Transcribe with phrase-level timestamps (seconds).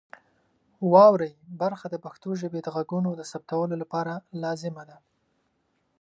[0.93, 1.31] واورئ
[1.61, 4.97] برخه د پښتو ژبې د غږونو د ثبتولو لپاره لازمه ده.